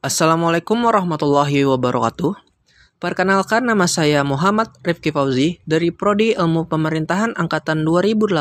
[0.00, 2.32] Assalamualaikum warahmatullahi wabarakatuh.
[2.96, 8.32] Perkenalkan nama saya Muhammad Rifki Fauzi dari Prodi Ilmu Pemerintahan Angkatan 2018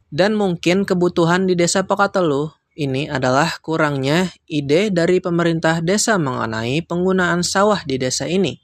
[0.10, 7.46] Dan mungkin kebutuhan di desa Pakatelu ini adalah kurangnya ide dari pemerintah desa mengenai penggunaan
[7.46, 8.58] sawah di desa ini.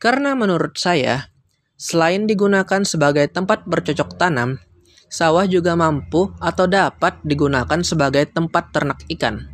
[0.00, 1.30] Karena menurut saya,
[1.78, 4.58] selain digunakan sebagai tempat bercocok tanam,
[5.06, 9.46] sawah juga mampu atau dapat digunakan sebagai tempat ternak ikan.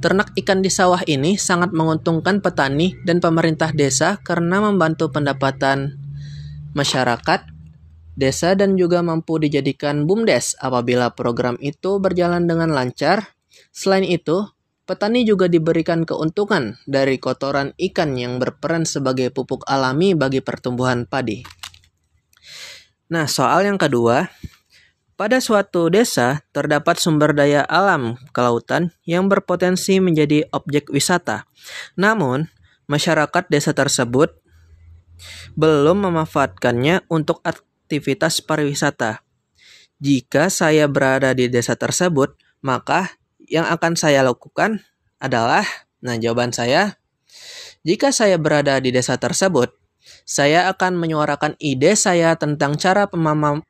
[0.00, 5.96] Ternak ikan di sawah ini sangat menguntungkan petani dan pemerintah desa karena membantu pendapatan
[6.74, 7.53] masyarakat
[8.14, 13.34] desa dan juga mampu dijadikan BUMDes apabila program itu berjalan dengan lancar.
[13.74, 14.46] Selain itu,
[14.86, 21.42] petani juga diberikan keuntungan dari kotoran ikan yang berperan sebagai pupuk alami bagi pertumbuhan padi.
[23.10, 24.30] Nah, soal yang kedua,
[25.14, 31.46] pada suatu desa terdapat sumber daya alam kelautan yang berpotensi menjadi objek wisata.
[31.94, 32.50] Namun,
[32.90, 34.34] masyarakat desa tersebut
[35.54, 37.38] belum memanfaatkannya untuk
[37.84, 39.20] aktivitas pariwisata.
[40.00, 42.32] Jika saya berada di desa tersebut,
[42.64, 43.12] maka
[43.44, 44.80] yang akan saya lakukan
[45.20, 45.68] adalah,
[46.00, 46.96] nah jawaban saya,
[47.84, 49.76] jika saya berada di desa tersebut,
[50.24, 53.04] saya akan menyuarakan ide saya tentang cara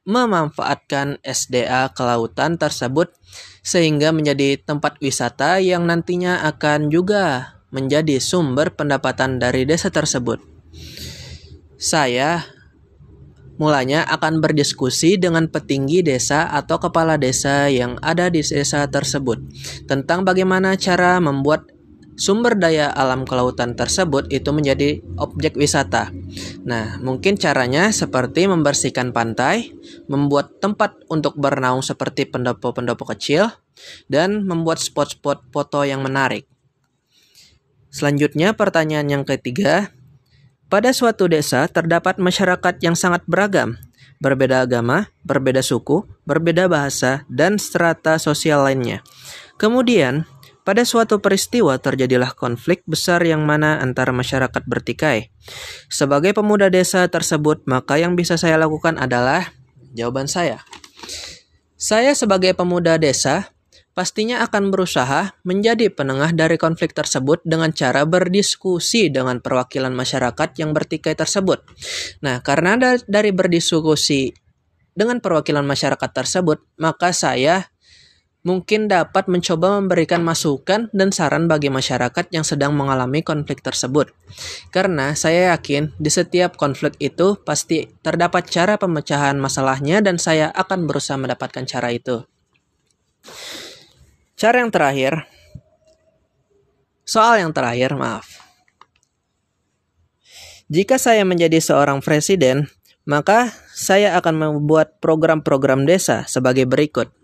[0.06, 3.10] memanfaatkan SDA kelautan tersebut
[3.66, 10.38] sehingga menjadi tempat wisata yang nantinya akan juga menjadi sumber pendapatan dari desa tersebut.
[11.74, 12.53] Saya
[13.54, 19.38] Mulanya akan berdiskusi dengan petinggi desa atau kepala desa yang ada di desa tersebut
[19.86, 21.70] tentang bagaimana cara membuat
[22.14, 26.10] sumber daya alam kelautan tersebut itu menjadi objek wisata.
[26.66, 29.74] Nah, mungkin caranya seperti membersihkan pantai,
[30.06, 33.50] membuat tempat untuk bernaung seperti pendopo-pendopo kecil,
[34.06, 36.46] dan membuat spot-spot foto yang menarik.
[37.90, 39.94] Selanjutnya, pertanyaan yang ketiga,
[40.68, 43.76] pada suatu desa terdapat masyarakat yang sangat beragam,
[44.18, 49.04] berbeda agama, berbeda suku, berbeda bahasa, dan strata sosial lainnya.
[49.60, 50.26] Kemudian,
[50.64, 55.28] pada suatu peristiwa terjadilah konflik besar yang mana antara masyarakat bertikai.
[55.92, 59.52] Sebagai pemuda desa tersebut, maka yang bisa saya lakukan adalah
[59.92, 60.64] jawaban saya.
[61.76, 63.52] Saya sebagai pemuda desa
[63.94, 70.74] pastinya akan berusaha menjadi penengah dari konflik tersebut dengan cara berdiskusi dengan perwakilan masyarakat yang
[70.74, 71.62] bertikai tersebut.
[72.20, 74.34] Nah, karena dari berdiskusi
[74.94, 77.70] dengan perwakilan masyarakat tersebut, maka saya
[78.44, 84.12] mungkin dapat mencoba memberikan masukan dan saran bagi masyarakat yang sedang mengalami konflik tersebut.
[84.68, 90.84] Karena saya yakin di setiap konflik itu pasti terdapat cara pemecahan masalahnya dan saya akan
[90.84, 92.20] berusaha mendapatkan cara itu.
[94.34, 95.30] Cara yang terakhir,
[97.06, 98.26] soal yang terakhir, maaf.
[100.66, 102.66] Jika saya menjadi seorang presiden,
[103.06, 107.14] maka saya akan membuat program-program desa sebagai berikut.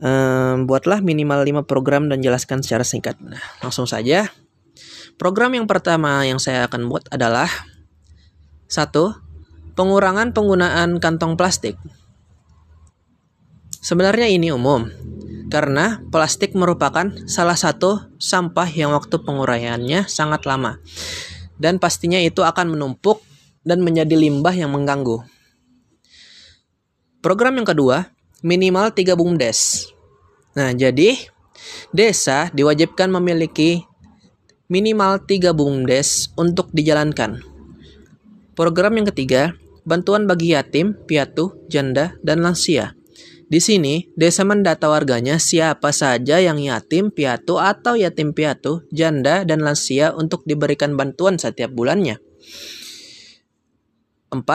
[0.00, 3.20] Ehm, buatlah minimal 5 program dan jelaskan secara singkat.
[3.20, 4.32] Nah, langsung saja.
[5.20, 7.46] Program yang pertama yang saya akan buat adalah
[8.66, 9.14] satu,
[9.76, 11.76] pengurangan penggunaan kantong plastik.
[13.84, 14.88] Sebenarnya ini umum,
[15.50, 20.78] karena plastik merupakan salah satu sampah yang waktu penguraiannya sangat lama.
[21.60, 23.20] Dan pastinya itu akan menumpuk
[23.66, 25.20] dan menjadi limbah yang mengganggu.
[27.20, 28.08] Program yang kedua,
[28.40, 29.90] minimal 3 BUMDes.
[30.56, 31.20] Nah, jadi
[31.92, 33.84] desa diwajibkan memiliki
[34.72, 37.44] minimal 3 BUMDes untuk dijalankan.
[38.56, 39.52] Program yang ketiga,
[39.84, 42.96] bantuan bagi yatim, piatu, janda, dan lansia.
[43.50, 49.66] Di sini, desa mendata warganya siapa saja yang yatim piatu atau yatim piatu, janda, dan
[49.66, 52.22] lansia untuk diberikan bantuan setiap bulannya.
[54.30, 54.46] 4.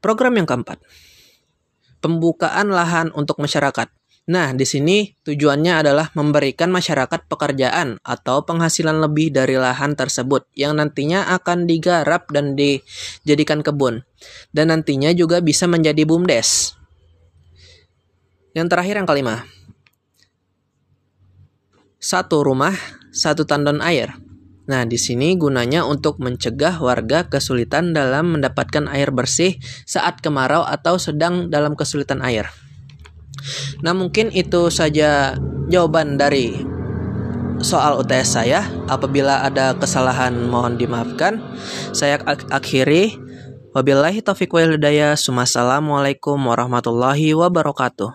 [0.00, 0.80] Program yang keempat.
[2.00, 3.88] pembukaan lahan untuk masyarakat.
[4.28, 10.76] Nah, di sini tujuannya adalah memberikan masyarakat pekerjaan atau penghasilan lebih dari lahan tersebut yang
[10.76, 14.04] nantinya akan digarap dan dijadikan kebun.
[14.52, 16.83] Dan nantinya juga bisa menjadi BUMDes.
[18.54, 19.44] Yang terakhir yang kelima.
[21.98, 22.74] Satu rumah,
[23.10, 24.14] satu tandon air.
[24.64, 30.96] Nah, di sini gunanya untuk mencegah warga kesulitan dalam mendapatkan air bersih saat kemarau atau
[30.96, 32.48] sedang dalam kesulitan air.
[33.84, 35.36] Nah, mungkin itu saja
[35.68, 36.56] jawaban dari
[37.64, 38.60] soal UTS saya.
[38.88, 41.40] Apabila ada kesalahan mohon dimaafkan.
[41.96, 43.16] Saya ak akhiri.
[43.74, 45.16] Wabillahi taufiq wal hidayah.
[45.16, 48.12] Wassalamualaikum warahmatullahi wabarakatuh.